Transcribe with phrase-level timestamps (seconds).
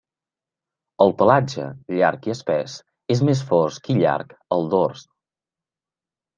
[1.05, 1.65] El pelatge,
[1.99, 2.79] llarg i espès,
[3.17, 5.09] és més fosc i llarg al dors.